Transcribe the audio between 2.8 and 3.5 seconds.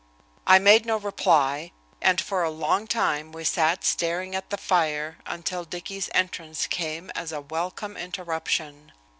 time, we